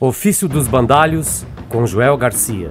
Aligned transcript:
Ofício 0.00 0.48
dos 0.48 0.68
Bandalhos, 0.68 1.44
com 1.68 1.84
Joel 1.84 2.16
Garcia. 2.16 2.70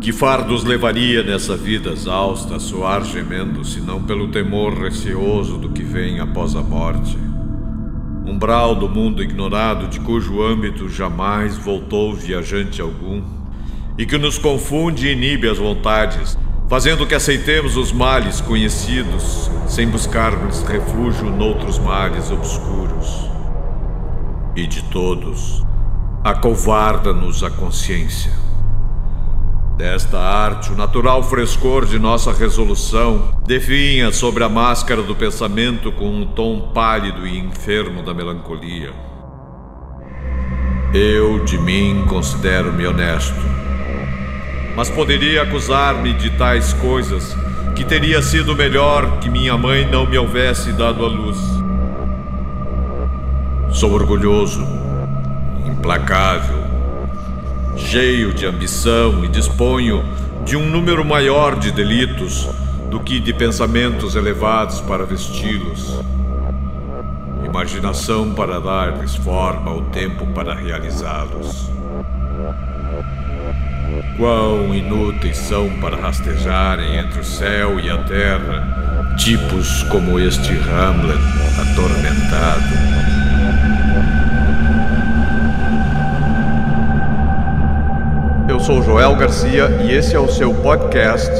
Que 0.00 0.12
fardos 0.12 0.62
levaria 0.62 1.24
nessa 1.24 1.56
vida 1.56 1.90
exausta 1.90 2.54
a 2.54 2.60
soar 2.60 3.02
gemendo, 3.02 3.64
senão 3.64 4.04
pelo 4.04 4.28
temor 4.28 4.72
receoso 4.74 5.58
do 5.58 5.70
que 5.70 5.82
vem 5.82 6.20
após 6.20 6.54
a 6.54 6.62
morte? 6.62 7.18
Umbral 8.24 8.76
do 8.76 8.88
mundo 8.88 9.20
ignorado, 9.20 9.88
de 9.88 9.98
cujo 9.98 10.40
âmbito 10.40 10.88
jamais 10.88 11.58
voltou 11.58 12.14
viajante 12.14 12.80
algum, 12.80 13.20
e 13.98 14.06
que 14.06 14.16
nos 14.16 14.38
confunde 14.38 15.08
e 15.08 15.12
inibe 15.12 15.48
as 15.48 15.58
vontades, 15.58 16.38
fazendo 16.70 17.04
que 17.04 17.16
aceitemos 17.16 17.76
os 17.76 17.90
males 17.90 18.40
conhecidos, 18.40 19.50
sem 19.66 19.88
buscarmos 19.88 20.62
refúgio 20.62 21.28
noutros 21.28 21.80
males 21.80 22.30
obscuros. 22.30 23.28
E 24.54 24.68
de 24.68 24.80
todos, 24.84 25.64
acovarda-nos 26.22 27.42
a 27.42 27.50
consciência. 27.50 28.32
Desta 29.76 30.20
arte, 30.20 30.70
o 30.70 30.76
natural 30.76 31.24
frescor 31.24 31.86
de 31.86 31.98
nossa 31.98 32.32
resolução 32.32 33.32
definha 33.44 34.12
sobre 34.12 34.44
a 34.44 34.48
máscara 34.48 35.02
do 35.02 35.16
pensamento 35.16 35.90
com 35.90 36.08
um 36.08 36.24
tom 36.24 36.70
pálido 36.72 37.26
e 37.26 37.36
enfermo 37.36 38.00
da 38.00 38.14
melancolia. 38.14 38.92
Eu, 40.94 41.42
de 41.44 41.58
mim, 41.58 42.04
considero-me 42.08 42.86
honesto 42.86 43.69
mas 44.80 44.88
poderia 44.88 45.42
acusar-me 45.42 46.14
de 46.14 46.30
tais 46.30 46.72
coisas 46.72 47.36
que 47.76 47.84
teria 47.84 48.22
sido 48.22 48.56
melhor 48.56 49.18
que 49.18 49.28
minha 49.28 49.54
mãe 49.54 49.86
não 49.86 50.06
me 50.06 50.16
houvesse 50.16 50.72
dado 50.72 51.04
a 51.04 51.06
luz. 51.06 51.36
Sou 53.70 53.92
orgulhoso, 53.92 54.66
implacável, 55.66 56.64
cheio 57.76 58.32
de 58.32 58.46
ambição 58.46 59.22
e 59.22 59.28
disponho 59.28 60.02
de 60.46 60.56
um 60.56 60.66
número 60.66 61.04
maior 61.04 61.58
de 61.58 61.70
delitos 61.72 62.48
do 62.88 62.98
que 63.00 63.20
de 63.20 63.34
pensamentos 63.34 64.14
elevados 64.14 64.80
para 64.80 65.04
vesti-los. 65.04 66.00
Imaginação 67.44 68.32
para 68.32 68.58
dar-lhes 68.58 69.14
forma, 69.14 69.74
o 69.74 69.82
tempo 69.90 70.26
para 70.28 70.54
realizá-los. 70.54 71.68
Quão 74.16 74.74
inúteis 74.74 75.36
são 75.36 75.68
para 75.80 75.96
rastejarem 75.96 76.96
entre 76.96 77.20
o 77.20 77.24
céu 77.24 77.78
e 77.80 77.88
a 77.90 77.98
terra 78.04 78.80
tipos 79.16 79.82
como 79.84 80.18
este 80.18 80.50
Hamlet 80.52 81.20
atormentado. 81.60 82.62
Eu 88.48 88.58
sou 88.60 88.82
Joel 88.82 89.14
Garcia 89.16 89.68
e 89.84 89.92
esse 89.92 90.14
é 90.14 90.18
o 90.18 90.26
seu 90.26 90.54
podcast 90.62 91.30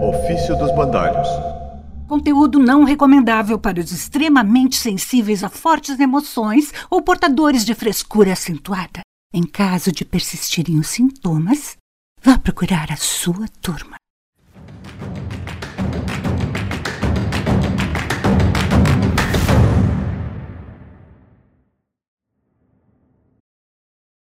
Ofício 0.00 0.56
dos 0.58 0.74
Bandalhos. 0.74 1.28
Conteúdo 2.08 2.58
não 2.58 2.82
recomendável 2.82 3.56
para 3.56 3.78
os 3.78 3.92
extremamente 3.92 4.76
sensíveis 4.76 5.44
a 5.44 5.48
fortes 5.48 6.00
emoções 6.00 6.72
ou 6.90 7.02
portadores 7.02 7.64
de 7.64 7.74
frescura 7.74 8.32
acentuada. 8.32 9.00
Em 9.32 9.44
caso 9.44 9.92
de 9.92 10.04
persistirem 10.04 10.78
os 10.78 10.88
sintomas, 10.88 11.76
Vá 12.24 12.38
procurar 12.38 12.92
a 12.92 12.96
sua 12.96 13.48
turma. 13.60 14.01